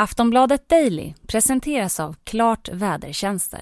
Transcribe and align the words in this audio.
Aftonbladet 0.00 0.68
Daily 0.68 1.14
presenteras 1.26 2.00
av 2.00 2.16
Klart 2.24 2.68
Vädertjänster. 2.72 3.60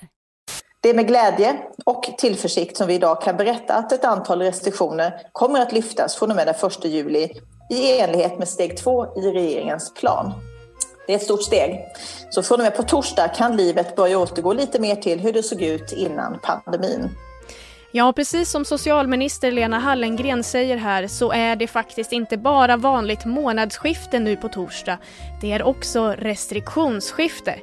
Det 0.80 0.90
är 0.90 0.94
med 0.94 1.06
glädje 1.06 1.56
och 1.84 2.02
tillförsikt 2.18 2.76
som 2.76 2.86
vi 2.86 2.94
idag 2.94 3.22
kan 3.22 3.36
berätta 3.36 3.74
att 3.74 3.92
ett 3.92 4.04
antal 4.04 4.42
restriktioner 4.42 5.20
kommer 5.32 5.60
att 5.60 5.72
lyftas 5.72 6.16
från 6.16 6.30
och 6.30 6.36
med 6.36 6.46
den 6.46 6.70
1 6.70 6.84
juli 6.84 7.28
i 7.70 8.00
enlighet 8.00 8.38
med 8.38 8.48
steg 8.48 8.76
2 8.76 9.06
i 9.16 9.20
regeringens 9.20 9.94
plan. 9.94 10.32
Det 11.06 11.12
är 11.12 11.16
ett 11.16 11.22
stort 11.22 11.42
steg. 11.42 11.84
Så 12.30 12.42
från 12.42 12.60
och 12.60 12.64
med 12.64 12.76
på 12.76 12.82
torsdag 12.82 13.28
kan 13.28 13.56
livet 13.56 13.96
börja 13.96 14.18
återgå 14.18 14.52
lite 14.52 14.80
mer 14.80 14.96
till 14.96 15.20
hur 15.20 15.32
det 15.32 15.42
såg 15.42 15.62
ut 15.62 15.92
innan 15.92 16.38
pandemin. 16.42 17.10
Ja, 17.96 18.12
precis 18.12 18.50
som 18.50 18.64
socialminister 18.64 19.52
Lena 19.52 19.78
Hallengren 19.78 20.44
säger 20.44 20.76
här 20.76 21.06
så 21.06 21.32
är 21.32 21.56
det 21.56 21.66
faktiskt 21.66 22.12
inte 22.12 22.36
bara 22.36 22.76
vanligt 22.76 23.24
månadsskifte 23.24 24.18
nu 24.18 24.36
på 24.36 24.48
torsdag. 24.48 24.98
Det 25.40 25.52
är 25.52 25.62
också 25.62 26.14
restriktionsskifte. 26.18 27.54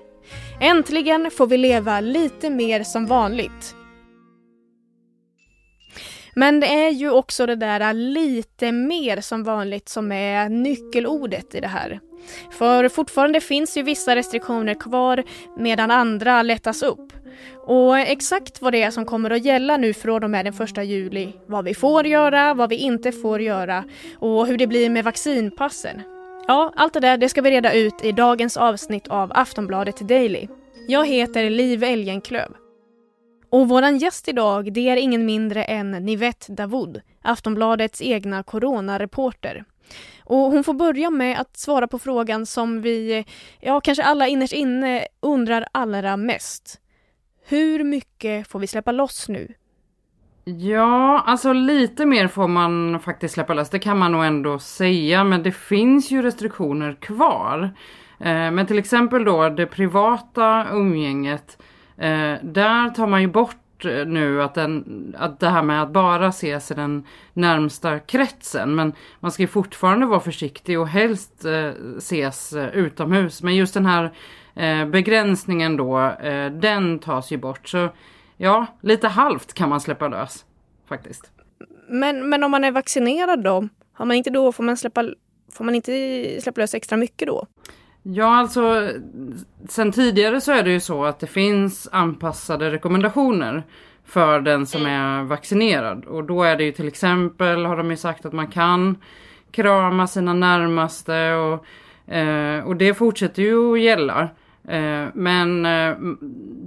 Äntligen 0.61 1.31
får 1.31 1.47
vi 1.47 1.57
leva 1.57 1.99
lite 1.99 2.49
mer 2.49 2.83
som 2.83 3.05
vanligt. 3.05 3.75
Men 6.35 6.59
det 6.59 6.67
är 6.67 6.89
ju 6.89 7.11
också 7.11 7.45
det 7.45 7.55
där 7.55 7.93
lite 7.93 8.71
mer 8.71 9.21
som 9.21 9.43
vanligt 9.43 9.89
som 9.89 10.11
är 10.11 10.49
nyckelordet 10.49 11.55
i 11.55 11.59
det 11.59 11.67
här. 11.67 11.99
För 12.51 12.89
fortfarande 12.89 13.41
finns 13.41 13.77
ju 13.77 13.83
vissa 13.83 14.15
restriktioner 14.15 14.73
kvar 14.73 15.23
medan 15.57 15.91
andra 15.91 16.41
lättas 16.41 16.83
upp. 16.83 17.13
Och 17.67 17.97
exakt 17.97 18.61
vad 18.61 18.73
det 18.73 18.83
är 18.83 18.91
som 18.91 19.05
kommer 19.05 19.29
att 19.29 19.45
gälla 19.45 19.77
nu 19.77 19.93
från 19.93 20.23
och 20.23 20.29
med 20.29 20.45
den 20.45 20.53
första 20.53 20.83
juli, 20.83 21.33
vad 21.45 21.65
vi 21.65 21.73
får 21.73 22.07
göra, 22.07 22.53
vad 22.53 22.69
vi 22.69 22.75
inte 22.75 23.11
får 23.11 23.41
göra 23.41 23.83
och 24.19 24.47
hur 24.47 24.57
det 24.57 24.67
blir 24.67 24.89
med 24.89 25.03
vaccinpassen. 25.03 26.01
Ja, 26.47 26.73
allt 26.75 26.93
det 26.93 26.99
där 26.99 27.17
det 27.17 27.29
ska 27.29 27.41
vi 27.41 27.51
reda 27.51 27.73
ut 27.73 28.05
i 28.05 28.11
dagens 28.11 28.57
avsnitt 28.57 29.07
av 29.07 29.31
Aftonbladet 29.35 29.97
Daily. 29.97 30.47
Jag 30.87 31.07
heter 31.07 31.49
Liv 31.49 31.83
Elgenklöv. 31.83 32.53
Och 33.49 33.69
våran 33.69 33.97
gäst 33.97 34.27
idag 34.27 34.73
det 34.73 34.89
är 34.89 34.97
ingen 34.97 35.25
mindre 35.25 35.63
än 35.63 35.91
Nivette 35.91 36.51
Davoud, 36.51 37.01
Aftonbladets 37.21 38.01
egna 38.01 38.43
coronareporter. 38.43 39.63
Och 40.25 40.37
hon 40.37 40.63
får 40.63 40.73
börja 40.73 41.09
med 41.09 41.39
att 41.39 41.57
svara 41.57 41.87
på 41.87 41.99
frågan 41.99 42.45
som 42.45 42.81
vi, 42.81 43.25
ja 43.59 43.81
kanske 43.81 44.03
alla 44.03 44.27
innerst 44.27 44.53
inne 44.53 45.07
undrar 45.19 45.65
allra 45.71 46.17
mest. 46.17 46.79
Hur 47.47 47.83
mycket 47.83 48.47
får 48.47 48.59
vi 48.59 48.67
släppa 48.67 48.91
loss 48.91 49.29
nu? 49.29 49.53
Ja, 50.45 51.23
alltså 51.25 51.53
lite 51.53 52.05
mer 52.05 52.27
får 52.27 52.47
man 52.47 52.99
faktiskt 52.99 53.33
släppa 53.33 53.53
loss, 53.53 53.69
det 53.69 53.79
kan 53.79 53.97
man 53.97 54.11
nog 54.11 54.25
ändå 54.25 54.59
säga, 54.59 55.23
men 55.23 55.43
det 55.43 55.51
finns 55.51 56.11
ju 56.11 56.21
restriktioner 56.21 56.93
kvar. 56.93 57.69
Eh, 58.19 58.51
men 58.51 58.65
till 58.65 58.79
exempel 58.79 59.23
då 59.23 59.49
det 59.49 59.65
privata 59.65 60.65
umgänget, 60.71 61.61
eh, 61.97 62.33
där 62.43 62.89
tar 62.89 63.07
man 63.07 63.21
ju 63.21 63.27
bort 63.27 63.62
Eh, 63.85 64.05
nu 64.05 64.43
att, 64.43 64.53
den, 64.53 65.15
att 65.17 65.39
det 65.39 65.49
här 65.49 65.63
med 65.63 65.83
att 65.83 65.91
bara 65.91 66.27
ses 66.27 66.71
i 66.71 66.73
den 66.73 67.07
närmsta 67.33 67.99
kretsen. 67.99 68.75
Men 68.75 68.93
man 69.19 69.31
ska 69.31 69.43
ju 69.43 69.47
fortfarande 69.47 70.05
vara 70.05 70.19
försiktig 70.19 70.79
och 70.79 70.87
helst 70.87 71.45
eh, 71.45 71.71
ses 71.97 72.53
eh, 72.53 72.67
utomhus. 72.67 73.43
Men 73.43 73.55
just 73.55 73.73
den 73.73 73.85
här 73.85 74.13
eh, 74.55 74.85
begränsningen 74.85 75.77
då, 75.77 75.99
eh, 75.99 76.51
den 76.51 76.99
tas 76.99 77.31
ju 77.31 77.37
bort. 77.37 77.67
Så 77.67 77.89
ja, 78.37 78.65
lite 78.81 79.07
halvt 79.07 79.53
kan 79.53 79.69
man 79.69 79.81
släppa 79.81 80.07
lös 80.07 80.45
faktiskt. 80.89 81.31
Men, 81.87 82.29
men 82.29 82.43
om 82.43 82.51
man 82.51 82.63
är 82.63 82.71
vaccinerad 82.71 83.43
då? 83.43 83.67
Har 83.93 84.05
man 84.05 84.17
inte 84.17 84.29
då, 84.29 84.51
får 84.51 84.63
man 84.63 84.77
släppa, 84.77 85.03
får 85.51 85.63
man 85.65 85.75
inte 85.75 86.41
släppa 86.41 86.61
lös 86.61 86.73
extra 86.73 86.97
mycket 86.97 87.27
då? 87.27 87.47
Ja, 88.03 88.37
alltså 88.37 88.89
sen 89.69 89.91
tidigare 89.91 90.41
så 90.41 90.51
är 90.51 90.63
det 90.63 90.71
ju 90.71 90.79
så 90.79 91.05
att 91.05 91.19
det 91.19 91.27
finns 91.27 91.89
anpassade 91.91 92.71
rekommendationer 92.71 93.63
för 94.05 94.39
den 94.41 94.65
som 94.65 94.85
är 94.85 95.23
vaccinerad 95.23 96.05
och 96.05 96.23
då 96.23 96.43
är 96.43 96.55
det 96.55 96.63
ju 96.63 96.71
till 96.71 96.87
exempel 96.87 97.65
har 97.65 97.77
de 97.77 97.91
ju 97.91 97.97
sagt 97.97 98.25
att 98.25 98.33
man 98.33 98.47
kan 98.47 98.95
krama 99.51 100.07
sina 100.07 100.33
närmaste 100.33 101.33
och, 101.33 101.65
eh, 102.13 102.63
och 102.63 102.75
det 102.75 102.93
fortsätter 102.93 103.41
ju 103.41 103.73
att 103.73 103.81
gälla. 103.81 104.21
Eh, 104.67 105.05
men 105.13 105.65
eh, 105.65 105.95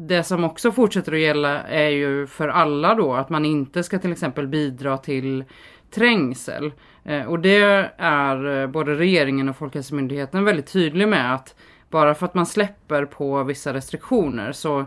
det 0.08 0.22
som 0.22 0.44
också 0.44 0.72
fortsätter 0.72 1.12
att 1.12 1.20
gälla 1.20 1.62
är 1.62 1.88
ju 1.88 2.26
för 2.26 2.48
alla 2.48 2.94
då 2.94 3.14
att 3.14 3.30
man 3.30 3.44
inte 3.44 3.82
ska 3.82 3.98
till 3.98 4.12
exempel 4.12 4.46
bidra 4.46 4.98
till 4.98 5.44
trängsel. 5.90 6.72
Eh, 7.06 7.24
och 7.24 7.38
det 7.38 7.90
är 7.98 8.62
eh, 8.62 8.66
både 8.66 8.94
regeringen 8.94 9.48
och 9.48 9.56
Folkhälsomyndigheten 9.56 10.44
väldigt 10.44 10.72
tydlig 10.72 11.08
med 11.08 11.34
att 11.34 11.54
bara 11.90 12.14
för 12.14 12.26
att 12.26 12.34
man 12.34 12.46
släpper 12.46 13.04
på 13.04 13.42
vissa 13.42 13.74
restriktioner 13.74 14.52
så, 14.52 14.84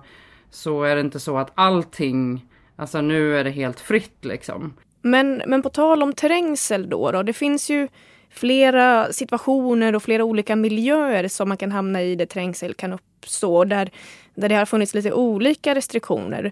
så 0.50 0.84
är 0.84 0.96
det 0.96 1.02
inte 1.02 1.20
så 1.20 1.38
att 1.38 1.52
allting, 1.56 2.46
alltså 2.76 3.02
nu 3.02 3.38
är 3.38 3.44
det 3.44 3.50
helt 3.50 3.80
fritt 3.80 4.26
liksom. 4.26 4.74
Men, 5.02 5.42
men 5.48 5.62
på 5.62 5.70
tal 5.70 6.04
om 6.04 6.14
trängsel 6.14 6.90
då, 6.90 7.12
då, 7.12 7.24
det 7.24 7.34
finns 7.34 7.70
ju 7.70 7.88
flera 8.30 9.14
situationer 9.14 9.96
och 9.96 10.04
flera 10.04 10.24
olika 10.24 10.56
miljöer 10.56 11.28
som 11.28 11.50
man 11.50 11.58
kan 11.58 11.72
hamna 11.72 12.04
i 12.04 12.16
där 12.16 12.26
trängsel 12.26 12.74
kan 12.74 12.94
uppstå, 12.94 13.64
där, 13.64 13.92
där 14.36 14.50
det 14.50 14.56
har 14.56 14.66
funnits 14.66 14.94
lite 14.94 15.14
olika 15.14 15.76
restriktioner. 15.76 16.52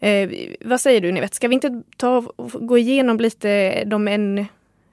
Eh, 0.00 0.30
vad 0.60 0.80
säger 0.80 1.00
du 1.00 1.12
Nivette, 1.12 1.36
ska 1.36 1.48
vi 1.48 1.54
inte 1.54 1.82
ta 1.96 2.24
gå 2.36 2.78
igenom 2.78 3.16
lite 3.16 3.84
de 3.84 4.08
en, 4.08 4.46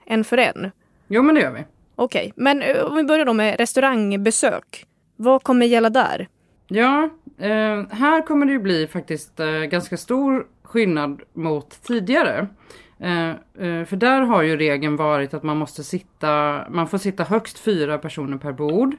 en 0.05 0.23
för 0.23 0.37
en? 0.37 0.71
Jo 1.07 1.23
men 1.23 1.35
det 1.35 1.41
gör 1.41 1.51
vi. 1.51 1.63
Okej, 1.95 2.21
okay. 2.21 2.43
men 2.43 2.61
eh, 2.61 2.83
om 2.83 2.95
vi 2.95 3.03
börjar 3.03 3.25
då 3.25 3.33
med 3.33 3.59
restaurangbesök. 3.59 4.85
Vad 5.15 5.43
kommer 5.43 5.65
gälla 5.65 5.89
där? 5.89 6.27
Ja, 6.67 7.09
eh, 7.37 7.83
här 7.89 8.25
kommer 8.25 8.45
det 8.45 8.51
ju 8.51 8.59
bli 8.59 8.87
faktiskt 8.87 9.39
eh, 9.39 9.47
ganska 9.47 9.97
stor 9.97 10.47
skillnad 10.63 11.21
mot 11.33 11.81
tidigare. 11.83 12.47
Eh, 12.99 13.29
eh, 13.29 13.85
för 13.85 13.95
där 13.95 14.21
har 14.21 14.41
ju 14.41 14.57
regeln 14.57 14.95
varit 14.95 15.33
att 15.33 15.43
man 15.43 15.57
måste 15.57 15.83
sitta, 15.83 16.63
man 16.69 16.87
får 16.87 16.97
sitta 16.97 17.23
högst 17.23 17.59
fyra 17.59 17.97
personer 17.97 18.37
per 18.37 18.51
bord. 18.51 18.95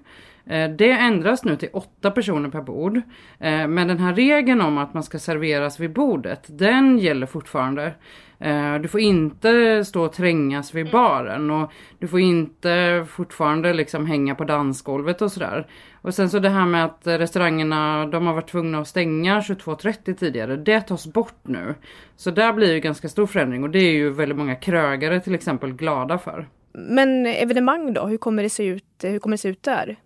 Eh, 0.46 0.70
det 0.70 0.90
ändras 0.90 1.44
nu 1.44 1.56
till 1.56 1.68
åtta 1.72 2.10
personer 2.10 2.48
per 2.48 2.62
bord. 2.62 2.96
Eh, 3.40 3.68
men 3.68 3.88
den 3.88 3.98
här 3.98 4.14
regeln 4.14 4.60
om 4.60 4.78
att 4.78 4.94
man 4.94 5.02
ska 5.02 5.18
serveras 5.18 5.80
vid 5.80 5.92
bordet, 5.92 6.44
den 6.48 6.98
gäller 6.98 7.26
fortfarande. 7.26 7.94
Eh, 8.38 8.74
du 8.74 8.88
får 8.88 9.00
inte 9.00 9.84
stå 9.84 10.04
och 10.04 10.12
trängas 10.12 10.74
vid 10.74 10.90
baren 10.90 11.50
och 11.50 11.72
du 11.98 12.08
får 12.08 12.20
inte 12.20 13.06
fortfarande 13.08 13.72
liksom 13.72 14.06
hänga 14.06 14.34
på 14.34 14.44
dansgolvet 14.44 15.22
och 15.22 15.32
sådär. 15.32 15.66
Och 16.02 16.14
sen 16.14 16.30
så 16.30 16.38
det 16.38 16.48
här 16.48 16.66
med 16.66 16.84
att 16.84 17.06
restaurangerna, 17.06 18.06
de 18.06 18.26
har 18.26 18.34
varit 18.34 18.50
tvungna 18.50 18.78
att 18.78 18.88
stänga 18.88 19.40
22.30 19.40 20.14
tidigare, 20.14 20.56
det 20.56 20.80
tas 20.80 21.06
bort 21.06 21.40
nu. 21.42 21.74
Så 22.16 22.30
där 22.30 22.52
blir 22.52 22.74
ju 22.74 22.80
ganska 22.80 23.08
stor 23.08 23.26
förändring 23.26 23.62
och 23.62 23.70
det 23.70 23.78
är 23.78 23.92
ju 23.92 24.10
väldigt 24.10 24.38
många 24.38 24.54
krögare 24.54 25.20
till 25.20 25.34
exempel 25.34 25.72
glada 25.72 26.18
för. 26.18 26.48
Men 26.72 27.26
evenemang 27.26 27.92
då, 27.92 28.06
hur 28.06 28.16
kommer 28.16 28.42
det 28.42 28.50
se 28.50 28.66
ut, 28.66 28.84
hur 29.02 29.18
kommer 29.18 29.36
det 29.36 29.40
se 29.40 29.48
ut 29.48 29.62
där? 29.62 29.96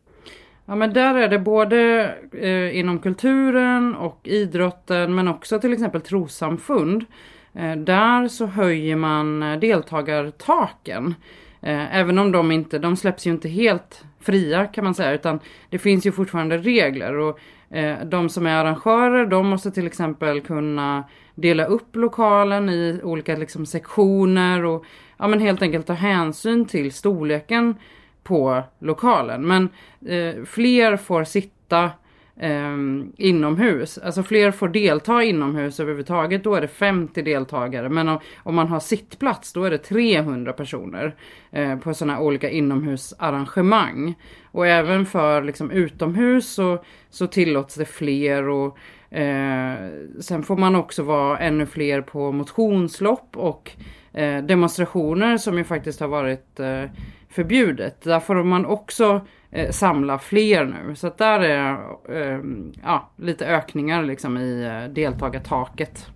Ja 0.71 0.75
men 0.75 0.93
där 0.93 1.15
är 1.15 1.29
det 1.29 1.39
både 1.39 2.11
eh, 2.33 2.79
inom 2.79 2.99
kulturen 2.99 3.95
och 3.95 4.21
idrotten 4.25 5.15
men 5.15 5.29
också 5.29 5.61
till 5.61 5.73
exempel 5.73 6.01
trossamfund. 6.01 7.05
Eh, 7.55 7.77
där 7.77 8.29
så 8.29 8.47
höjer 8.47 8.97
man 8.97 9.43
eh, 9.43 9.59
deltagartaken. 9.59 11.15
Eh, 11.63 11.97
även 11.97 12.19
om 12.19 12.33
de 12.33 12.53
inte, 12.53 12.79
de 12.79 12.97
släpps 12.97 13.27
ju 13.27 13.31
inte 13.31 13.49
helt 13.49 14.05
fria 14.21 14.67
kan 14.67 14.85
man 14.85 14.95
säga 14.95 15.13
utan 15.13 15.41
det 15.71 15.79
finns 15.79 16.07
ju 16.07 16.13
fortfarande 16.13 16.59
regler 16.59 17.19
och 17.19 17.39
eh, 17.71 18.05
de 18.05 18.29
som 18.29 18.47
är 18.47 18.55
arrangörer 18.55 19.27
de 19.27 19.47
måste 19.47 19.71
till 19.71 19.87
exempel 19.87 20.41
kunna 20.41 21.05
dela 21.35 21.65
upp 21.65 21.97
lokalen 21.97 22.69
i 22.69 23.01
olika 23.03 23.37
liksom, 23.37 23.67
sektioner 23.67 24.65
och 24.65 24.85
ja, 25.19 25.29
men 25.29 25.41
helt 25.41 25.63
enkelt 25.63 25.87
ta 25.87 25.93
hänsyn 25.93 26.65
till 26.65 26.93
storleken 26.93 27.75
på 28.29 28.63
lokalen. 28.79 29.47
Men 29.47 29.69
eh, 30.07 30.45
fler 30.45 30.97
får 30.97 31.25
sitta 31.25 31.91
eh, 32.37 32.77
inomhus. 33.17 33.99
Alltså 33.99 34.23
fler 34.23 34.51
får 34.51 34.69
delta 34.69 35.23
inomhus 35.23 35.81
överhuvudtaget. 35.81 36.45
Då 36.45 36.55
är 36.55 36.61
det 36.61 36.69
50 36.69 37.23
deltagare. 37.23 37.89
Men 37.89 38.09
om, 38.09 38.19
om 38.37 38.55
man 38.55 38.69
har 38.69 38.81
sittplats 38.81 39.53
då 39.53 39.65
är 39.65 39.71
det 39.71 39.79
300 39.79 40.53
personer 40.53 41.15
eh, 41.51 41.79
på 41.79 41.95
sådana 41.95 42.21
olika 42.21 42.51
inomhusarrangemang. 42.51 44.15
Och 44.51 44.67
även 44.67 45.07
för 45.07 45.43
liksom, 45.43 45.71
utomhus 45.71 46.49
så, 46.55 46.85
så 47.11 47.27
tillåts 47.27 47.75
det 47.75 47.85
fler. 47.85 48.49
och 48.49 48.79
Eh, 49.11 49.89
sen 50.21 50.43
får 50.43 50.57
man 50.57 50.77
också 50.77 51.03
vara 51.03 51.39
ännu 51.39 51.67
fler 51.67 52.01
på 52.01 52.33
motionslopp 52.33 53.37
och 53.37 53.71
eh, 54.13 54.45
demonstrationer 54.45 55.37
som 55.37 55.59
ju 55.59 55.65
faktiskt 55.65 56.01
har 56.01 56.09
varit 56.09 56.61
eh, 56.61 56.85
förbjudet. 57.31 58.03
Där 58.03 58.21
får 58.21 58.45
man 58.45 58.67
också 58.67 59.21
eh, 59.51 59.71
samla 59.71 60.19
fler 60.19 60.65
nu. 60.65 60.95
Så 60.95 61.07
att 61.07 61.19
där 61.19 61.41
är 61.41 61.73
eh, 62.09 62.41
ja, 62.85 63.11
lite 63.17 63.47
ökningar 63.47 64.03
liksom 64.03 64.37
i 64.37 64.65
eh, 64.65 64.93
deltagartaket. 64.95 66.07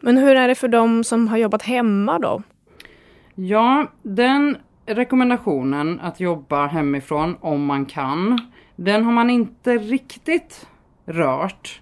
Men 0.00 0.16
hur 0.16 0.36
är 0.36 0.48
det 0.48 0.54
för 0.54 0.68
de 0.68 1.04
som 1.04 1.28
har 1.28 1.36
jobbat 1.36 1.62
hemma 1.62 2.18
då? 2.18 2.42
Ja, 3.34 3.86
den 4.02 4.56
rekommendationen 4.86 6.00
att 6.00 6.20
jobba 6.20 6.66
hemifrån 6.66 7.36
om 7.40 7.64
man 7.64 7.86
kan 7.86 8.40
den 8.76 9.04
har 9.04 9.12
man 9.12 9.30
inte 9.30 9.78
riktigt 9.78 10.68
rört 11.04 11.80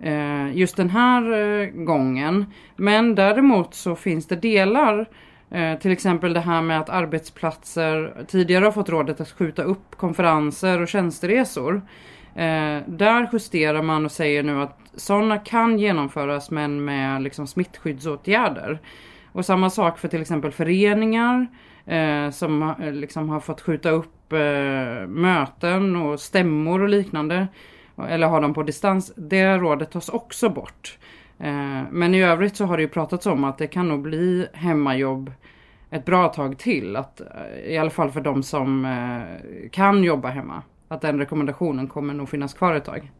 eh, 0.00 0.56
just 0.56 0.76
den 0.76 0.90
här 0.90 1.32
eh, 1.32 1.66
gången. 1.66 2.46
Men 2.76 3.14
däremot 3.14 3.74
så 3.74 3.94
finns 3.94 4.26
det 4.26 4.36
delar 4.36 5.08
Eh, 5.52 5.78
till 5.78 5.92
exempel 5.92 6.32
det 6.32 6.40
här 6.40 6.62
med 6.62 6.80
att 6.80 6.88
arbetsplatser 6.88 8.24
tidigare 8.28 8.64
har 8.64 8.72
fått 8.72 8.88
rådet 8.88 9.20
att 9.20 9.30
skjuta 9.30 9.62
upp 9.62 9.96
konferenser 9.96 10.80
och 10.80 10.88
tjänsteresor. 10.88 11.82
Eh, 12.34 12.78
där 12.86 13.28
justerar 13.32 13.82
man 13.82 14.04
och 14.04 14.12
säger 14.12 14.42
nu 14.42 14.62
att 14.62 14.78
sådana 14.94 15.38
kan 15.38 15.78
genomföras 15.78 16.50
men 16.50 16.84
med 16.84 17.22
liksom 17.22 17.46
smittskyddsåtgärder. 17.46 18.78
Och 19.32 19.44
samma 19.44 19.70
sak 19.70 19.98
för 19.98 20.08
till 20.08 20.20
exempel 20.20 20.52
föreningar 20.52 21.46
eh, 21.86 22.30
som 22.30 22.62
eh, 22.62 22.92
liksom 22.92 23.28
har 23.28 23.40
fått 23.40 23.60
skjuta 23.60 23.90
upp 23.90 24.32
eh, 24.32 25.06
möten 25.06 25.96
och 25.96 26.20
stämmor 26.20 26.82
och 26.82 26.88
liknande. 26.88 27.48
Eller 28.08 28.26
har 28.26 28.40
dem 28.40 28.54
på 28.54 28.62
distans. 28.62 29.12
Det 29.16 29.58
rådet 29.58 29.90
tas 29.90 30.08
också 30.08 30.48
bort. 30.48 30.98
Eh, 31.42 31.82
men 31.90 32.14
i 32.14 32.22
övrigt 32.22 32.56
så 32.56 32.64
har 32.64 32.76
det 32.76 32.82
ju 32.82 32.88
pratats 32.88 33.26
om 33.26 33.44
att 33.44 33.58
det 33.58 33.66
kan 33.66 33.88
nog 33.88 34.02
bli 34.02 34.46
hemmajobb 34.52 35.32
ett 35.90 36.04
bra 36.04 36.28
tag 36.28 36.58
till. 36.58 36.96
Att, 36.96 37.20
eh, 37.20 37.72
I 37.72 37.78
alla 37.78 37.90
fall 37.90 38.10
för 38.10 38.20
de 38.20 38.42
som 38.42 38.84
eh, 38.84 39.70
kan 39.70 40.04
jobba 40.04 40.28
hemma. 40.28 40.62
Att 40.88 41.00
den 41.00 41.18
rekommendationen 41.18 41.88
kommer 41.88 42.14
nog 42.14 42.28
finnas 42.28 42.54
kvar 42.54 42.74
ett 42.74 42.84
tag. 42.84 43.10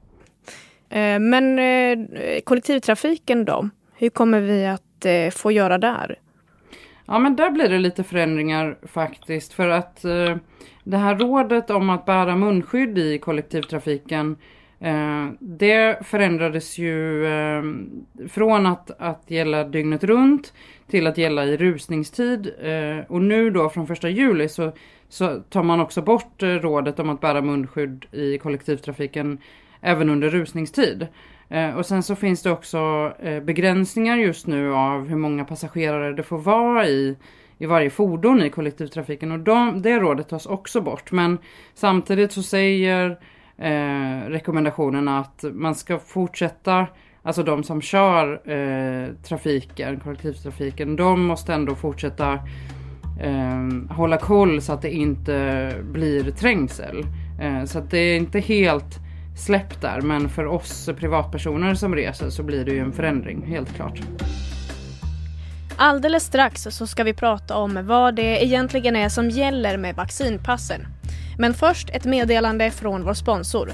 Men 1.21 1.61
kollektivtrafiken 2.45 3.45
då? 3.45 3.69
Hur 3.95 4.09
kommer 4.11 4.41
vi 4.41 4.67
att 4.67 5.35
få 5.35 5.53
göra 5.53 5.79
där? 5.79 6.19
Ja 7.07 7.19
men 7.19 7.37
där 7.37 7.51
blir 7.51 7.69
det 7.69 7.79
lite 7.79 8.05
förändringar 8.05 8.79
faktiskt 8.83 9.53
för 9.53 9.69
att 9.69 10.03
det 10.85 10.97
här 10.97 11.17
rådet 11.17 11.71
om 11.71 11.91
att 11.91 12.05
bära 12.05 12.37
munskydd 12.37 12.99
i 12.99 13.19
kollektivtrafiken 13.19 14.37
Eh, 14.83 15.29
det 15.41 16.07
förändrades 16.07 16.79
ju 16.79 17.27
eh, 17.27 17.63
från 18.29 18.67
att, 18.67 18.91
att 18.99 19.23
gälla 19.27 19.65
dygnet 19.65 20.05
runt 20.05 20.53
till 20.87 21.07
att 21.07 21.19
gälla 21.19 21.45
i 21.45 21.57
rusningstid. 21.57 22.53
Eh, 22.63 23.05
och 23.09 23.23
nu 23.23 23.51
då 23.51 23.69
från 23.69 23.87
första 23.87 24.09
juli 24.09 24.49
så, 24.49 24.73
så 25.09 25.41
tar 25.41 25.63
man 25.63 25.81
också 25.81 26.03
bort 26.03 26.43
eh, 26.43 26.49
rådet 26.49 26.99
om 26.99 27.11
att 27.11 27.21
bära 27.21 27.41
munskydd 27.41 28.07
i 28.13 28.39
kollektivtrafiken 28.39 29.39
även 29.81 30.11
under 30.11 30.31
rusningstid. 30.31 31.07
Eh, 31.49 31.77
och 31.77 31.87
sen 31.87 32.03
så 32.03 32.15
finns 32.15 32.43
det 32.43 32.51
också 32.51 33.13
begränsningar 33.43 34.17
just 34.17 34.47
nu 34.47 34.75
av 34.75 35.09
hur 35.09 35.17
många 35.17 35.45
passagerare 35.45 36.13
det 36.13 36.23
får 36.23 36.39
vara 36.39 36.87
i, 36.87 37.17
i 37.59 37.67
varje 37.67 37.91
fordon 37.91 38.43
i 38.43 38.51
kollektivtrafiken. 38.51 39.33
Och 39.33 39.39
de, 39.39 39.83
det 39.83 39.99
rådet 39.99 40.29
tas 40.29 40.47
också 40.47 40.81
bort. 40.81 41.13
Men 41.13 41.39
samtidigt 41.75 42.33
så 42.33 42.43
säger 42.43 43.19
eh, 43.63 44.29
rekommendationerna 44.29 45.19
att 45.19 45.45
man 45.53 45.75
ska 45.75 45.99
fortsätta, 45.99 46.87
alltså 47.23 47.43
de 47.43 47.63
som 47.63 47.81
kör 47.81 48.51
eh, 48.51 49.09
trafiken, 49.23 50.01
kollektivtrafiken, 50.01 50.97
de 50.97 51.27
måste 51.27 51.55
ändå 51.55 51.75
fortsätta 51.75 52.33
eh, 53.21 53.95
hålla 53.97 54.17
koll 54.19 54.63
så 54.63 54.73
att 54.73 54.83
det 54.83 54.91
inte 54.91 55.73
blir 55.83 56.31
trängsel. 56.31 57.07
Eh, 57.41 57.65
så 57.65 57.79
att 57.79 57.91
det 57.91 57.99
är 57.99 58.17
inte 58.17 58.41
helt 58.41 58.99
släppt 59.37 59.81
där, 59.81 60.01
men 60.01 60.29
för 60.29 60.47
oss 60.47 60.91
privatpersoner 60.99 61.75
som 61.75 61.95
reser 61.95 62.31
så 62.31 62.43
blir 62.43 62.65
det 62.65 62.73
ju 62.73 62.79
en 62.79 62.93
förändring, 62.93 63.47
helt 63.47 63.75
klart. 63.75 64.01
Alldeles 65.77 66.25
strax 66.25 66.63
så 66.63 66.87
ska 66.87 67.05
vi 67.05 67.15
prata 67.15 67.57
om 67.57 67.87
vad 67.87 68.15
det 68.15 68.45
egentligen 68.45 68.97
är 68.97 69.09
som 69.09 69.31
gäller 69.31 69.77
med 69.77 69.95
vaccinpassen. 69.95 70.87
Men 71.43 71.55
först 71.55 71.91
ett 71.91 72.05
meddelande 72.05 72.71
från 72.71 73.05
vår 73.05 73.15
sponsor. 73.15 73.73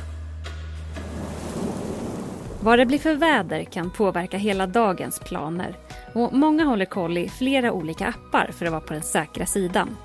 Vad 2.61 2.79
det 2.79 2.87
blir 2.87 2.99
för 2.99 3.15
väder 3.15 3.65
kan 3.65 3.91
påverka 3.91 4.39
hela 4.39 4.67
dagens 4.67 5.21
planer 5.21 5.77
och 6.15 6.33
många 6.33 6.65
håller 6.65 6.85
koll 6.85 7.19
i 7.19 7.29
flera 7.29 7.73
olika 7.73 8.07
appar 8.07 8.51
för 8.53 8.67
att 8.67 8.73
vara 8.73 8.81
på 8.81 8.93
den 8.93 9.03
säkra 9.03 9.47
sidan. 9.47 9.97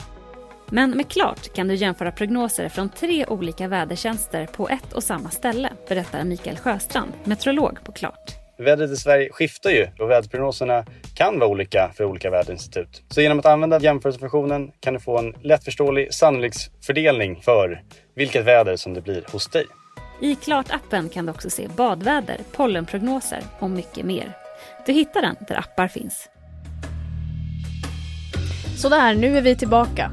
Men 0.69 0.91
med 0.91 1.07
Klart 1.07 1.53
kan 1.53 1.67
du 1.67 1.75
jämföra 1.75 2.11
prognoser 2.11 2.69
från 2.69 2.89
tre 2.89 3.25
olika 3.25 3.67
vädertjänster 3.67 4.45
på 4.45 4.69
ett 4.69 4.93
och 4.93 5.03
samma 5.03 5.29
ställe, 5.29 5.69
berättar 5.89 6.23
Mikael 6.23 6.57
Sjöstrand, 6.57 7.11
meteorolog 7.23 7.83
på 7.83 7.91
Klart. 7.91 8.42
Vädret 8.63 8.91
i 8.91 8.95
Sverige 8.95 9.29
skiftar 9.31 9.69
ju 9.69 9.87
och 9.99 10.09
väderprognoserna 10.09 10.85
kan 11.15 11.39
vara 11.39 11.49
olika 11.49 11.91
för 11.95 12.03
olika 12.03 12.29
väderinstitut. 12.29 13.03
Så 13.09 13.21
genom 13.21 13.39
att 13.39 13.45
använda 13.45 13.79
jämförelsefunktionen 13.79 14.71
kan 14.79 14.93
du 14.93 14.99
få 14.99 15.17
en 15.17 15.33
lättförståelig 15.41 16.13
sannolikhetsfördelning 16.13 17.41
för 17.41 17.81
vilket 18.15 18.45
väder 18.45 18.75
som 18.75 18.93
det 18.93 19.01
blir 19.01 19.23
hos 19.31 19.47
dig. 19.47 19.65
I 20.21 20.35
Klart-appen 20.35 21.09
kan 21.09 21.25
du 21.25 21.31
också 21.31 21.49
se 21.49 21.67
badväder, 21.67 22.37
pollenprognoser 22.51 23.43
och 23.59 23.69
mycket 23.69 24.05
mer. 24.05 24.37
Du 24.85 24.93
hittar 24.93 25.21
den 25.21 25.35
där 25.47 25.59
appar 25.59 25.87
finns. 25.87 26.29
Sådär, 28.77 29.15
nu 29.15 29.37
är 29.37 29.41
vi 29.41 29.55
tillbaka. 29.55 30.11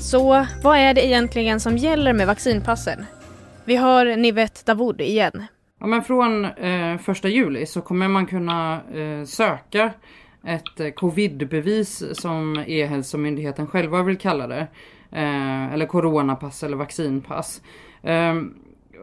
Så 0.00 0.46
vad 0.62 0.78
är 0.78 0.94
det 0.94 1.06
egentligen 1.06 1.60
som 1.60 1.76
gäller 1.76 2.12
med 2.12 2.26
vaccinpassen? 2.26 3.06
Vi 3.64 3.76
har 3.76 4.16
Nivet 4.16 4.66
Davoud 4.66 5.00
igen. 5.00 5.46
Ja, 5.78 5.86
men 5.86 6.02
från 6.02 6.44
eh, 6.44 6.98
första 6.98 7.28
juli 7.28 7.66
så 7.66 7.80
kommer 7.80 8.08
man 8.08 8.26
kunna 8.26 8.80
eh, 8.94 9.24
söka 9.24 9.90
ett 10.44 10.80
eh, 10.80 10.90
covidbevis 10.90 12.04
som 12.20 12.64
E-hälsomyndigheten 12.66 13.66
själva 13.66 14.02
vill 14.02 14.18
kalla 14.18 14.46
det. 14.46 14.66
Eh, 15.12 15.72
eller 15.72 15.86
coronapass 15.86 16.62
eller 16.62 16.76
vaccinpass. 16.76 17.62
Eh, 18.02 18.34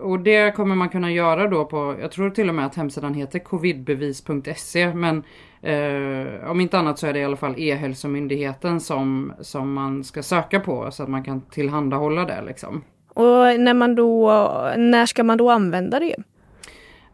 och 0.01 0.19
det 0.19 0.55
kommer 0.55 0.75
man 0.75 0.89
kunna 0.89 1.11
göra 1.11 1.47
då 1.47 1.65
på, 1.65 1.95
jag 2.01 2.11
tror 2.11 2.29
till 2.29 2.49
och 2.49 2.55
med 2.55 2.65
att 2.65 2.75
hemsidan 2.75 3.13
heter 3.13 3.39
covidbevis.se 3.39 4.93
men 4.93 5.23
eh, 5.61 6.49
om 6.49 6.61
inte 6.61 6.79
annat 6.79 6.99
så 6.99 7.07
är 7.07 7.13
det 7.13 7.19
i 7.19 7.25
alla 7.25 7.37
fall 7.37 7.55
E-hälsomyndigheten 7.57 8.79
som, 8.79 9.33
som 9.41 9.73
man 9.73 10.03
ska 10.03 10.23
söka 10.23 10.59
på 10.59 10.91
så 10.91 11.03
att 11.03 11.09
man 11.09 11.23
kan 11.23 11.41
tillhandahålla 11.41 12.25
det 12.25 12.43
liksom. 12.45 12.83
Och 13.13 13.59
när 13.59 13.73
man 13.73 13.95
då, 13.95 14.29
när 14.77 15.05
ska 15.05 15.23
man 15.23 15.37
då 15.37 15.49
använda 15.49 15.99
det? 15.99 16.15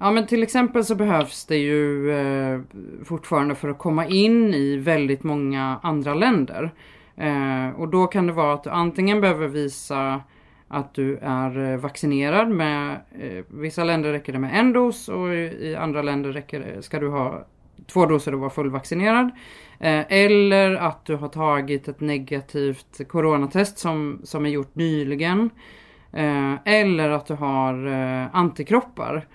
Ja 0.04 0.12
men 0.12 0.28
till 0.28 0.44
exempel 0.44 0.86
så 0.86 0.96
behövs 0.96 1.46
det 1.46 1.58
ju 1.58 2.12
eh, 2.12 2.62
fortfarande 3.04 3.56
för 3.56 3.70
att 3.70 3.78
komma 3.78 4.08
in 4.08 4.54
i 4.54 4.78
väldigt 4.78 5.24
många 5.24 5.80
andra 5.84 6.14
länder. 6.14 6.72
Eh, 7.16 7.70
och 7.70 7.88
då 7.88 8.08
kan 8.08 8.28
det 8.28 8.34
vara 8.34 8.54
att 8.54 8.64
du 8.64 8.70
antingen 8.70 9.22
behöver 9.22 9.48
visa 9.48 10.22
att 10.68 10.94
du 10.94 11.18
är 11.22 11.72
eh, 11.72 11.78
vaccinerad 11.78 12.50
med, 12.50 12.92
eh, 13.20 13.46
vissa 13.48 13.84
länder 13.84 14.12
räcker 14.12 14.34
det 14.34 14.40
med 14.40 14.60
en 14.60 14.74
dos 14.74 15.10
och 15.10 15.34
i 15.34 15.76
andra 15.80 16.02
länder 16.02 16.32
räcker, 16.32 16.74
eh, 16.76 16.82
ska 16.82 17.00
du 17.00 17.10
ha 17.10 17.46
två 17.94 18.06
doser 18.06 18.34
och 18.34 18.40
vara 18.40 18.50
fullvaccinerad. 18.50 19.30
Eh, 19.80 20.06
eller 20.10 20.76
att 20.76 21.06
du 21.06 21.16
har 21.16 21.28
tagit 21.28 21.88
ett 21.88 22.00
negativt 22.00 23.08
coronatest 23.08 23.78
som, 23.78 24.22
som 24.24 24.46
är 24.46 24.50
gjort 24.50 24.76
nyligen. 24.76 25.50
Eller 26.66 27.10
att 27.10 27.26
du 27.26 27.34
har 27.34 27.74
antikroppar. 28.34 29.28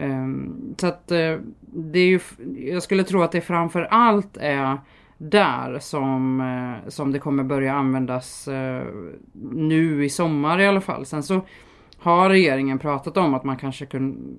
Ehm, 0.00 0.74
så 0.78 0.86
att 0.86 1.10
eh, 1.10 1.36
det 1.60 1.98
är 1.98 2.06
ju, 2.06 2.20
jag 2.56 2.82
skulle 2.82 3.04
tro 3.04 3.22
att 3.22 3.32
det 3.32 3.40
framför 3.40 3.82
allt 3.82 4.36
är 4.36 4.78
där 5.18 5.78
som, 5.78 6.40
eh, 6.40 6.88
som 6.88 7.12
det 7.12 7.18
kommer 7.18 7.44
börja 7.44 7.74
användas 7.74 8.48
eh, 8.48 8.82
nu 9.52 10.04
i 10.04 10.08
sommar 10.08 10.60
i 10.60 10.66
alla 10.66 10.80
fall. 10.80 11.06
Sen 11.06 11.22
så 11.22 11.40
har 11.98 12.28
regeringen 12.28 12.78
pratat 12.78 13.16
om 13.16 13.34
att 13.34 13.44
man 13.44 13.56
kanske 13.56 13.86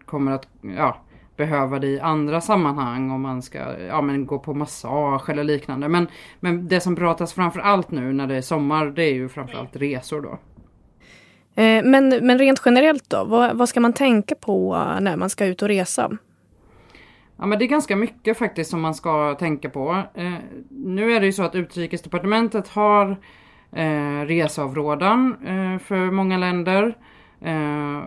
kommer 0.05 0.31
att 0.31 0.47
ja, 0.61 0.97
behöva 1.37 1.79
det 1.79 1.87
i 1.87 1.99
andra 1.99 2.41
sammanhang 2.41 3.11
om 3.11 3.21
man 3.21 3.41
ska 3.41 3.79
ja, 3.87 4.01
men 4.01 4.25
gå 4.25 4.39
på 4.39 4.53
massage 4.53 5.29
eller 5.29 5.43
liknande. 5.43 5.87
Men, 5.87 6.07
men 6.39 6.67
det 6.67 6.79
som 6.79 6.95
pratas 6.95 7.33
framför 7.33 7.59
allt 7.59 7.91
nu 7.91 8.13
när 8.13 8.27
det 8.27 8.35
är 8.35 8.41
sommar 8.41 8.85
det 8.85 9.03
är 9.03 9.13
ju 9.13 9.29
framförallt 9.29 9.75
resor 9.75 10.21
då. 10.21 10.39
Eh, 11.55 11.83
men, 11.83 12.09
men 12.09 12.37
rent 12.37 12.61
generellt 12.65 13.09
då, 13.09 13.23
vad, 13.23 13.57
vad 13.57 13.69
ska 13.69 13.79
man 13.79 13.93
tänka 13.93 14.35
på 14.35 14.83
när 15.01 15.17
man 15.17 15.29
ska 15.29 15.45
ut 15.45 15.61
och 15.61 15.67
resa? 15.67 16.17
Ja 17.41 17.47
men 17.47 17.59
det 17.59 17.65
är 17.65 17.67
ganska 17.67 17.95
mycket 17.95 18.37
faktiskt 18.37 18.69
som 18.69 18.81
man 18.81 18.95
ska 18.95 19.35
tänka 19.35 19.69
på. 19.69 20.03
Eh, 20.13 20.33
nu 20.69 21.13
är 21.13 21.19
det 21.19 21.25
ju 21.25 21.33
så 21.33 21.43
att 21.43 21.55
Utrikesdepartementet 21.55 22.67
har 22.67 23.17
eh, 23.71 24.25
reseavrådan 24.25 25.35
eh, 25.45 25.79
för 25.79 26.11
många 26.11 26.37
länder. 26.37 26.97
Eh, 27.41 27.99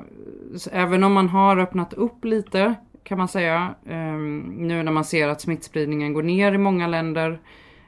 även 0.72 1.04
om 1.04 1.12
man 1.12 1.28
har 1.28 1.58
öppnat 1.58 1.94
upp 1.94 2.24
lite 2.24 2.74
kan 3.02 3.18
man 3.18 3.28
säga. 3.28 3.74
Eh, 3.86 4.16
nu 4.56 4.82
när 4.82 4.92
man 4.92 5.04
ser 5.04 5.28
att 5.28 5.40
smittspridningen 5.40 6.12
går 6.12 6.22
ner 6.22 6.52
i 6.52 6.58
många 6.58 6.86
länder 6.86 7.40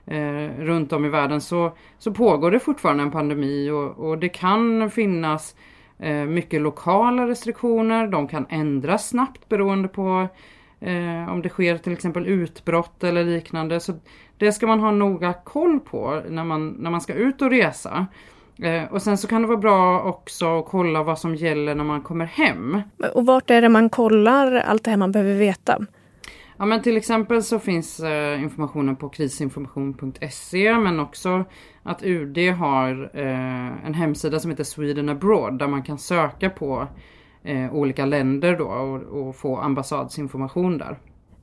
eh, 0.07 0.65
runt 0.65 0.93
om 0.93 1.05
i 1.05 1.09
världen 1.09 1.41
så, 1.41 1.73
så 1.99 2.13
pågår 2.13 2.51
det 2.51 2.59
fortfarande 2.59 3.03
en 3.03 3.11
pandemi 3.11 3.71
och, 3.71 4.09
och 4.09 4.19
det 4.19 4.29
kan 4.29 4.91
finnas 4.91 5.57
eh, 5.99 6.25
mycket 6.25 6.61
lokala 6.61 7.29
restriktioner. 7.29 8.07
De 8.07 8.29
kan 8.29 8.47
ändras 8.49 9.09
snabbt 9.09 9.49
beroende 9.49 9.89
på 9.89 10.29
eh, 10.81 11.33
om 11.33 11.43
det 11.43 11.49
sker 11.49 11.79
till 11.79 11.93
exempel 11.93 12.27
utbrott 12.27 13.05
eller 13.05 13.25
liknande. 13.25 13.81
Så 13.81 13.93
det 14.39 14.53
ska 14.53 14.67
man 14.67 14.81
ha 14.81 14.91
noga 14.91 15.33
koll 15.33 15.81
på 15.81 16.23
när 16.29 16.45
man, 16.45 16.69
när 16.69 16.91
man 16.91 17.01
ska 17.01 17.15
ut 17.15 17.43
och 17.43 17.51
resa. 17.51 18.07
Eh, 18.63 18.85
och 18.93 19.03
sen 19.03 19.19
så 19.19 19.29
kan 19.29 19.43
det 19.43 19.49
vara 19.49 19.59
bra 19.59 20.03
också 20.03 20.59
att 20.59 20.67
kolla 20.67 21.03
vad 21.03 21.19
som 21.19 21.35
gäller 21.35 21.75
när 21.75 21.85
man 21.85 22.01
kommer 22.01 22.25
hem. 22.25 22.83
Och 23.15 23.27
vart 23.27 23.51
är 23.51 23.63
det 23.63 23.69
man 23.69 23.91
kollar 23.91 24.53
allt 24.53 24.85
det 24.85 24.91
här 24.91 24.97
man 24.97 25.13
behöver 25.13 25.35
veta? 25.35 25.79
Ja 26.59 26.65
men 26.67 26.83
till 26.83 26.97
exempel 26.97 27.43
så 27.43 27.59
finns 27.59 28.01
eh, 28.01 28.43
informationen 28.43 28.97
på 28.97 29.09
krisinformation.se 29.09 30.79
men 30.79 31.01
också 31.01 31.45
att 31.83 32.03
UD 32.03 32.39
har 32.39 33.11
eh, 33.15 33.87
en 33.87 33.95
hemsida 33.95 34.41
som 34.41 34.51
heter 34.51 34.65
Sweden 34.65 35.09
Abroad 35.09 35.59
där 35.59 35.67
man 35.67 35.83
kan 35.83 35.99
söka 35.99 36.51
på 36.51 36.89
eh, 37.45 37.75
olika 37.75 38.07
länder 38.07 38.59
då 38.59 38.65
och, 38.65 39.29
och, 39.29 39.37
få 39.37 39.57
ambassadsinformation 39.57 40.79
där. 40.79 40.99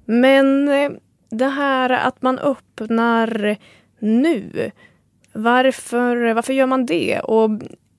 Men 0.06 0.68
eh, 0.68 0.92
det 1.30 1.48
här 1.48 1.90
att 1.90 2.22
man 2.22 2.40
öppnar 2.40 3.58
nu, 4.00 4.72
varför, 5.34 6.34
varför 6.34 6.54
gör 6.54 6.68
man 6.68 6.86
det? 6.86 7.20
Och 7.20 7.50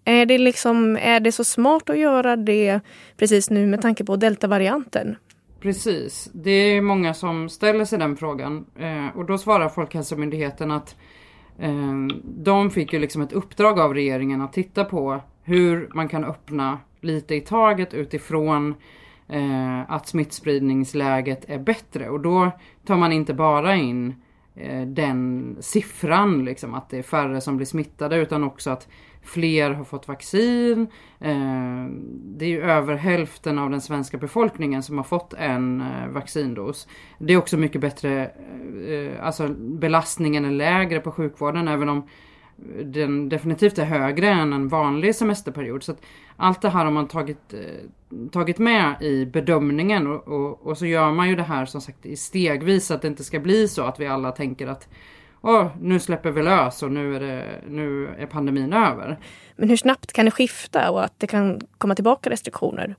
är 0.04 0.26
det, 0.26 0.38
liksom, 0.38 0.98
är 1.00 1.20
det 1.20 1.32
så 1.32 1.44
smart 1.44 1.90
att 1.90 1.98
göra 1.98 2.36
det 2.36 2.80
precis 3.16 3.50
nu 3.50 3.66
med 3.66 3.82
tanke 3.82 4.04
på 4.04 4.16
deltavarianten? 4.16 5.16
Precis, 5.64 6.30
det 6.34 6.50
är 6.50 6.80
många 6.80 7.14
som 7.14 7.48
ställer 7.48 7.84
sig 7.84 7.98
den 7.98 8.16
frågan. 8.16 8.66
Eh, 8.76 9.16
och 9.16 9.24
då 9.24 9.38
svarar 9.38 9.68
Folkhälsomyndigheten 9.68 10.70
att 10.70 10.96
eh, 11.58 11.92
de 12.22 12.70
fick 12.70 12.92
ju 12.92 12.98
liksom 12.98 13.22
ett 13.22 13.32
uppdrag 13.32 13.80
av 13.80 13.94
regeringen 13.94 14.40
att 14.40 14.52
titta 14.52 14.84
på 14.84 15.20
hur 15.42 15.90
man 15.94 16.08
kan 16.08 16.24
öppna 16.24 16.78
lite 17.00 17.34
i 17.34 17.40
taget 17.40 17.94
utifrån 17.94 18.74
eh, 19.28 19.90
att 19.90 20.08
smittspridningsläget 20.08 21.44
är 21.48 21.58
bättre. 21.58 22.08
Och 22.08 22.20
då 22.20 22.50
tar 22.86 22.96
man 22.96 23.12
inte 23.12 23.34
bara 23.34 23.74
in 23.74 24.22
eh, 24.54 24.82
den 24.82 25.56
siffran, 25.60 26.44
liksom, 26.44 26.74
att 26.74 26.90
det 26.90 26.98
är 26.98 27.02
färre 27.02 27.40
som 27.40 27.56
blir 27.56 27.66
smittade 27.66 28.16
utan 28.16 28.44
också 28.44 28.70
att 28.70 28.88
fler 29.24 29.70
har 29.70 29.84
fått 29.84 30.08
vaccin. 30.08 30.86
Eh, 31.20 31.86
det 32.10 32.44
är 32.44 32.48
ju 32.48 32.62
över 32.62 32.94
hälften 32.94 33.58
av 33.58 33.70
den 33.70 33.80
svenska 33.80 34.18
befolkningen 34.18 34.82
som 34.82 34.96
har 34.96 35.04
fått 35.04 35.34
en 35.34 35.80
eh, 35.80 36.08
vaccindos. 36.08 36.88
Det 37.18 37.32
är 37.32 37.36
också 37.36 37.56
mycket 37.56 37.80
bättre, 37.80 38.30
eh, 38.88 39.26
alltså 39.26 39.48
belastningen 39.58 40.44
är 40.44 40.50
lägre 40.50 41.00
på 41.00 41.12
sjukvården 41.12 41.68
även 41.68 41.88
om 41.88 42.08
den 42.84 43.28
definitivt 43.28 43.78
är 43.78 43.84
högre 43.84 44.28
än 44.28 44.52
en 44.52 44.68
vanlig 44.68 45.14
semesterperiod. 45.14 45.82
Så 45.82 45.94
allt 46.36 46.62
det 46.62 46.68
här 46.68 46.84
har 46.84 46.92
man 46.92 47.08
tagit, 47.08 47.54
tagit 48.32 48.58
med 48.58 49.02
i 49.02 49.26
bedömningen 49.26 50.06
och, 50.06 50.28
och, 50.28 50.66
och, 50.66 50.78
så 50.78 50.86
gör 50.86 51.12
man 51.12 51.28
ju 51.28 51.36
det 51.36 51.42
här 51.42 51.66
som 51.66 51.80
sagt 51.80 52.06
i 52.06 52.16
stegvis 52.16 52.86
så 52.86 52.94
att 52.94 53.02
det 53.02 53.08
inte 53.08 53.24
ska 53.24 53.40
bli 53.40 53.68
så 53.68 53.82
att 53.82 54.00
vi 54.00 54.06
alla 54.06 54.32
tänker 54.32 54.66
att 54.66 54.88
Åh, 55.46 55.66
nu 55.80 56.00
släpper 56.00 56.30
vi 56.30 56.42
lös 56.42 56.82
och 56.82 56.92
nu 56.92 57.16
är, 57.16 57.20
det, 57.20 57.60
nu 57.68 58.14
är 58.18 58.26
pandemin 58.26 58.72
över. 58.72 59.18
Men 59.56 59.68
hur 59.68 59.76
snabbt 59.76 60.12
kan 60.12 60.24
det 60.24 60.30
skifta 60.30 60.90
och 60.90 61.04
att 61.04 61.20
det 61.20 61.26
kan 61.26 61.60
komma 61.78 61.94
tillbaka 61.94 62.30
restriktioner? 62.30 62.96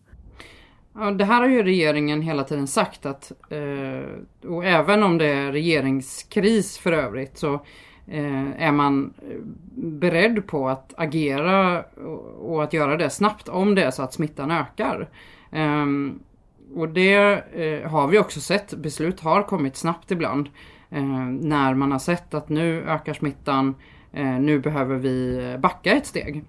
Ja, 0.95 1.11
det 1.11 1.25
här 1.25 1.41
har 1.41 1.47
ju 1.47 1.63
regeringen 1.63 2.21
hela 2.21 2.43
tiden 2.43 2.67
sagt 2.67 3.05
att, 3.05 3.31
eh, 3.49 4.49
och 4.49 4.65
även 4.65 5.03
om 5.03 5.17
det 5.17 5.25
är 5.25 5.51
regeringskris 5.51 6.77
för 6.77 6.91
övrigt 6.91 7.37
så 7.37 7.53
eh, 8.07 8.63
är 8.63 8.71
man 8.71 9.13
beredd 9.75 10.47
på 10.47 10.69
att 10.69 10.93
agera 10.97 11.83
och, 11.83 12.53
och, 12.53 12.63
att 12.63 12.73
göra 12.73 12.97
det 12.97 13.09
snabbt 13.09 13.49
om 13.49 13.75
det 13.75 13.83
är 13.83 13.91
så 13.91 14.03
att 14.03 14.13
smittan 14.13 14.51
ökar. 14.51 15.09
Eh, 15.51 15.85
och 16.75 16.89
det 16.89 17.15
eh, 17.53 17.89
har 17.89 18.07
vi 18.07 18.19
också 18.19 18.39
sett, 18.39 18.73
beslut 18.73 19.19
har 19.19 19.43
kommit 19.43 19.75
snabbt 19.75 20.11
ibland. 20.11 20.49
Eh, 20.95 21.25
när 21.25 21.73
man 21.73 21.91
har 21.91 21.99
sett 21.99 22.33
att 22.33 22.49
nu 22.49 22.83
ökar 22.83 23.13
smittan, 23.13 23.75
eh, 24.13 24.39
nu 24.39 24.59
behöver 24.59 24.95
vi 24.95 25.57
backa 25.59 25.91
ett 25.91 26.05
steg. 26.05 26.43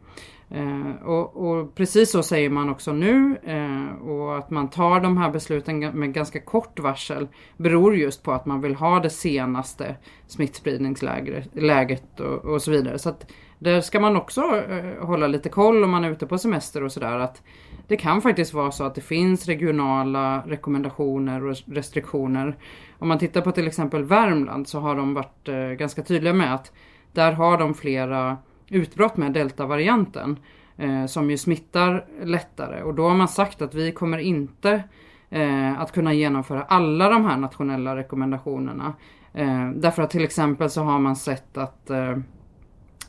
Eh, 0.50 1.06
och, 1.06 1.36
och, 1.36 1.74
precis 1.74 2.10
så 2.10 2.22
säger 2.22 2.50
man 2.50 2.70
också 2.70 2.92
nu 2.92 3.36
eh, 3.44 4.08
och 4.08 4.38
att 4.38 4.50
man 4.50 4.70
tar 4.70 5.00
de 5.00 5.16
här 5.16 5.30
besluten 5.30 5.78
med 5.78 6.12
ganska 6.12 6.40
kort 6.40 6.78
varsel 6.78 7.28
beror 7.56 7.96
just 7.96 8.22
på 8.22 8.32
att 8.32 8.46
man 8.46 8.60
vill 8.60 8.74
ha 8.74 9.00
det 9.00 9.10
senaste 9.10 9.96
smittspridningsläget 10.26 12.20
och, 12.20 12.44
och 12.44 12.62
så 12.62 12.70
vidare. 12.70 12.98
Så 12.98 13.08
att 13.08 13.32
där 13.58 13.80
ska 13.80 14.00
man 14.00 14.16
också 14.16 14.40
eh, 14.40 15.06
hålla 15.06 15.26
lite 15.26 15.48
koll 15.48 15.84
om 15.84 15.90
man 15.90 16.04
är 16.04 16.10
ute 16.10 16.26
på 16.26 16.38
semester 16.38 16.84
och 16.84 16.92
sådär 16.92 17.18
att 17.18 17.42
det 17.88 17.96
kan 17.96 18.22
faktiskt 18.22 18.54
vara 18.54 18.70
så 18.70 18.84
att 18.84 18.94
det 18.94 19.00
finns 19.00 19.46
regionala 19.46 20.42
rekommendationer 20.46 21.44
och 21.44 21.56
restriktioner. 21.66 22.56
Om 22.98 23.08
man 23.08 23.18
tittar 23.18 23.40
på 23.40 23.52
till 23.52 23.66
exempel 23.66 24.04
Värmland 24.04 24.68
så 24.68 24.80
har 24.80 24.96
de 24.96 25.14
varit 25.14 25.48
eh, 25.48 25.56
ganska 25.56 26.02
tydliga 26.02 26.32
med 26.32 26.54
att 26.54 26.72
där 27.12 27.32
har 27.32 27.58
de 27.58 27.74
flera 27.74 28.36
utbrott 28.68 29.16
med 29.16 29.32
deltavarianten 29.32 30.38
eh, 30.76 31.06
som 31.06 31.30
ju 31.30 31.38
smittar 31.38 32.04
lättare 32.22 32.82
och 32.82 32.94
då 32.94 33.08
har 33.08 33.14
man 33.14 33.28
sagt 33.28 33.62
att 33.62 33.74
vi 33.74 33.92
kommer 33.92 34.18
inte 34.18 34.82
eh, 35.30 35.80
att 35.80 35.92
kunna 35.92 36.12
genomföra 36.12 36.62
alla 36.62 37.08
de 37.08 37.24
här 37.24 37.36
nationella 37.36 37.96
rekommendationerna. 37.96 38.94
Eh, 39.32 39.70
därför 39.70 40.02
att 40.02 40.10
till 40.10 40.24
exempel 40.24 40.70
så 40.70 40.82
har 40.82 40.98
man 40.98 41.16
sett 41.16 41.58
att 41.58 41.90
eh, 41.90 42.16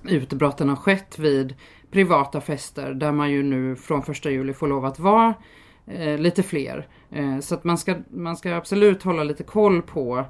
utbrotten 0.09 0.69
har 0.69 0.75
skett 0.75 1.19
vid 1.19 1.55
privata 1.91 2.41
fester 2.41 2.93
där 2.93 3.11
man 3.11 3.31
ju 3.31 3.43
nu 3.43 3.75
från 3.75 4.03
första 4.03 4.31
juli 4.31 4.53
får 4.53 4.67
lov 4.67 4.85
att 4.85 4.99
vara 4.99 5.33
eh, 5.87 6.17
lite 6.17 6.43
fler. 6.43 6.87
Eh, 7.11 7.39
så 7.39 7.55
att 7.55 7.63
man 7.63 7.77
ska, 7.77 7.95
man 8.09 8.37
ska 8.37 8.55
absolut 8.55 9.03
hålla 9.03 9.23
lite 9.23 9.43
koll 9.43 9.81
på 9.81 10.25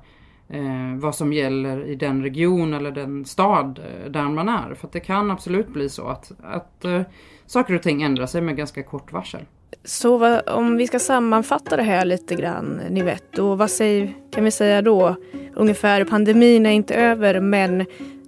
eh, 0.50 0.96
vad 0.96 1.16
som 1.16 1.34
gäller 1.34 1.86
i 1.86 1.96
den 1.96 2.24
region 2.24 2.74
eller 2.74 2.92
den 2.92 3.26
stad 3.26 3.80
eh, 3.80 4.12
där 4.12 4.24
man 4.24 4.50
är. 4.50 4.74
För 4.74 4.90
det 4.92 5.00
kan 5.00 5.32
absolut 5.32 5.68
bli 5.68 5.90
så 5.90 6.08
att, 6.08 6.32
att 6.44 6.86
eh, 6.86 7.02
saker 7.46 7.76
och 7.76 7.84
ting 7.84 8.02
ändrar 8.02 8.26
sig 8.26 8.42
med 8.42 8.58
ganska 8.58 8.84
kort 8.84 9.12
varsel. 9.12 9.46
Så 9.84 10.18
vad, 10.18 10.50
om 10.50 10.78
vi 10.78 10.88
ska 10.88 11.00
sammanfatta 11.00 11.78
det 11.78 11.84
här 11.84 12.06
lite 12.06 12.36
grann, 12.36 12.82
Nivette, 12.90 13.42
och 13.42 13.58
vad 13.58 13.72
säger, 13.72 14.14
kan 14.32 14.44
vi 14.44 14.52
säga 14.52 14.82
då? 14.82 15.16
Ungefär 15.56 16.06
pandemin 16.06 16.66
är 16.66 16.70
inte 16.70 16.96
över 16.96 17.40
men 17.40 17.86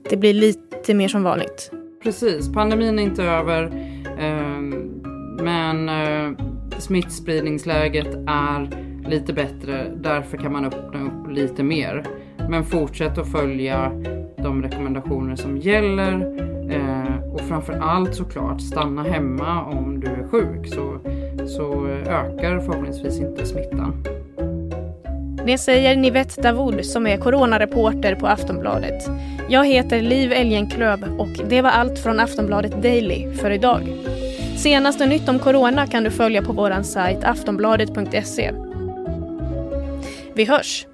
det 0.09 0.17
blir 0.17 0.33
lite 0.33 0.93
mer 0.93 1.07
som 1.07 1.23
vanligt. 1.23 1.71
Precis, 2.03 2.53
pandemin 2.53 2.99
är 2.99 3.03
inte 3.03 3.23
över 3.23 3.63
eh, 4.19 4.59
men 5.43 5.89
eh, 5.89 6.45
smittspridningsläget 6.77 8.15
är 8.27 8.69
lite 9.09 9.33
bättre. 9.33 9.91
Därför 9.95 10.37
kan 10.37 10.51
man 10.51 10.65
öppna 10.65 11.05
upp 11.05 11.31
lite 11.31 11.63
mer. 11.63 12.05
Men 12.49 12.63
fortsätt 12.63 13.17
att 13.17 13.31
följa 13.31 13.91
de 14.37 14.63
rekommendationer 14.63 15.35
som 15.35 15.57
gäller 15.57 16.13
eh, 16.69 17.33
och 17.33 17.41
framför 17.41 17.73
allt 17.73 18.15
såklart 18.15 18.61
stanna 18.61 19.03
hemma 19.03 19.65
om 19.65 19.99
du 19.99 20.07
är 20.07 20.27
sjuk 20.27 20.67
så, 20.67 20.99
så 21.47 21.87
ökar 21.87 22.59
förhoppningsvis 22.59 23.19
inte 23.19 23.45
smittan. 23.45 24.03
Det 25.45 25.57
säger 25.57 25.95
Nivette 25.95 26.41
Davoud 26.41 26.85
som 26.85 27.07
är 27.07 27.17
coronareporter 27.17 28.15
på 28.15 28.27
Aftonbladet. 28.27 29.09
Jag 29.49 29.65
heter 29.65 30.01
Liv 30.01 30.31
Elgenklöv 30.31 31.19
och 31.19 31.49
det 31.49 31.61
var 31.61 31.69
allt 31.69 31.99
från 31.99 32.19
Aftonbladet 32.19 32.83
Daily 32.83 33.33
för 33.33 33.51
idag. 33.51 33.81
Senaste 34.57 35.05
nytt 35.05 35.29
om 35.29 35.39
corona 35.39 35.87
kan 35.87 36.03
du 36.03 36.11
följa 36.11 36.41
på 36.41 36.53
vår 36.53 36.83
sajt 36.83 37.23
aftonbladet.se. 37.23 38.51
Vi 40.33 40.45
hörs! 40.45 40.85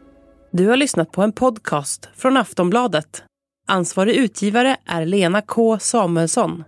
Du 0.51 0.67
har 0.67 0.77
lyssnat 0.77 1.11
på 1.11 1.21
en 1.21 1.31
podcast 1.31 2.09
från 2.15 2.37
Aftonbladet. 2.37 3.23
Ansvarig 3.67 4.15
utgivare 4.15 4.77
är 4.85 5.05
Lena 5.05 5.41
K 5.41 5.79
Samuelsson. 5.79 6.63